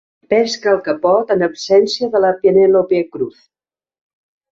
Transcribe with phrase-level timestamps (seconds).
[0.33, 3.45] Pesca el que pot en absència de la Penèlope Cruz.